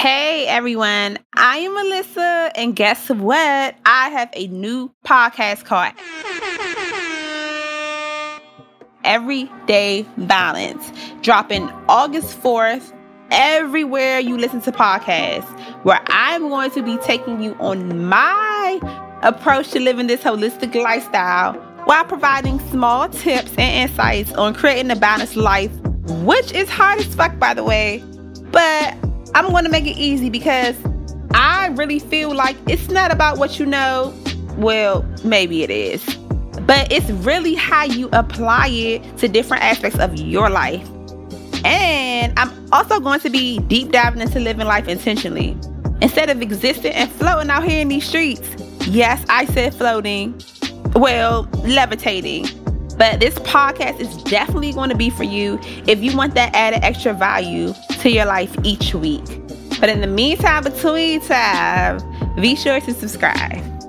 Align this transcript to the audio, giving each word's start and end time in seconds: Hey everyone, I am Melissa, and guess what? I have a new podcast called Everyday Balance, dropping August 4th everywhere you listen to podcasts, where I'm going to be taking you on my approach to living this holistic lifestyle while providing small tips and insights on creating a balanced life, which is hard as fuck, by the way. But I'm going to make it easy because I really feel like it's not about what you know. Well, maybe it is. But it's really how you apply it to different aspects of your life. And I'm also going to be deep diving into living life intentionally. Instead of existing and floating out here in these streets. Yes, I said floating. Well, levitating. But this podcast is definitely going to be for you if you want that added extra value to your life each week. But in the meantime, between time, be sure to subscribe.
Hey 0.00 0.46
everyone, 0.46 1.18
I 1.36 1.58
am 1.58 1.74
Melissa, 1.74 2.50
and 2.54 2.74
guess 2.74 3.10
what? 3.10 3.74
I 3.84 4.08
have 4.08 4.30
a 4.32 4.46
new 4.46 4.90
podcast 5.04 5.66
called 5.66 5.92
Everyday 9.04 10.06
Balance, 10.16 10.90
dropping 11.20 11.64
August 11.86 12.40
4th 12.40 12.96
everywhere 13.30 14.20
you 14.20 14.38
listen 14.38 14.62
to 14.62 14.72
podcasts, 14.72 15.44
where 15.84 16.00
I'm 16.06 16.48
going 16.48 16.70
to 16.70 16.82
be 16.82 16.96
taking 17.04 17.42
you 17.42 17.54
on 17.60 18.06
my 18.06 18.80
approach 19.22 19.68
to 19.72 19.80
living 19.80 20.06
this 20.06 20.22
holistic 20.22 20.74
lifestyle 20.82 21.52
while 21.84 22.06
providing 22.06 22.58
small 22.70 23.06
tips 23.10 23.50
and 23.58 23.90
insights 23.90 24.32
on 24.32 24.54
creating 24.54 24.90
a 24.90 24.96
balanced 24.96 25.36
life, 25.36 25.70
which 26.24 26.52
is 26.52 26.70
hard 26.70 27.00
as 27.00 27.14
fuck, 27.14 27.38
by 27.38 27.52
the 27.52 27.64
way. 27.64 28.02
But 28.50 28.96
I'm 29.40 29.52
going 29.52 29.64
to 29.64 29.70
make 29.70 29.86
it 29.86 29.96
easy 29.96 30.28
because 30.28 30.76
I 31.30 31.68
really 31.68 31.98
feel 31.98 32.34
like 32.34 32.58
it's 32.68 32.90
not 32.90 33.10
about 33.10 33.38
what 33.38 33.58
you 33.58 33.64
know. 33.64 34.14
Well, 34.58 35.02
maybe 35.24 35.62
it 35.62 35.70
is. 35.70 36.04
But 36.66 36.92
it's 36.92 37.08
really 37.08 37.54
how 37.54 37.84
you 37.84 38.10
apply 38.12 38.66
it 38.68 39.16
to 39.16 39.28
different 39.28 39.64
aspects 39.64 39.98
of 39.98 40.14
your 40.20 40.50
life. 40.50 40.86
And 41.64 42.38
I'm 42.38 42.70
also 42.70 43.00
going 43.00 43.20
to 43.20 43.30
be 43.30 43.60
deep 43.60 43.92
diving 43.92 44.20
into 44.20 44.40
living 44.40 44.66
life 44.66 44.88
intentionally. 44.88 45.56
Instead 46.02 46.28
of 46.28 46.42
existing 46.42 46.92
and 46.92 47.10
floating 47.10 47.48
out 47.48 47.64
here 47.64 47.80
in 47.80 47.88
these 47.88 48.06
streets. 48.06 48.46
Yes, 48.88 49.24
I 49.30 49.46
said 49.46 49.74
floating. 49.74 50.38
Well, 50.94 51.48
levitating. 51.64 52.44
But 52.98 53.20
this 53.20 53.36
podcast 53.38 54.00
is 54.00 54.22
definitely 54.24 54.74
going 54.74 54.90
to 54.90 54.96
be 54.96 55.08
for 55.08 55.24
you 55.24 55.58
if 55.86 56.02
you 56.02 56.14
want 56.14 56.34
that 56.34 56.54
added 56.54 56.84
extra 56.84 57.14
value 57.14 57.72
to 58.00 58.10
your 58.10 58.24
life 58.24 58.54
each 58.64 58.94
week. 58.94 59.24
But 59.80 59.88
in 59.88 60.00
the 60.00 60.06
meantime, 60.06 60.64
between 60.64 61.20
time, 61.20 62.00
be 62.36 62.56
sure 62.56 62.80
to 62.80 62.94
subscribe. 62.94 63.79